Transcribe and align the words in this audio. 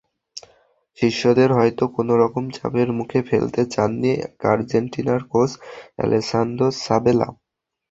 শিষ্যদের 0.97 1.49
হয়তো 1.57 1.83
কোনো 1.95 2.13
রকম 2.23 2.43
চাপের 2.55 2.89
মুখে 2.97 3.19
ফেলতে 3.29 3.61
চাননি 3.73 4.11
আর্জেন্টিনার 4.45 5.21
কোচ 5.31 5.51
আলেসান্দ্রো 5.99 6.67
সাবেলা। 6.83 7.27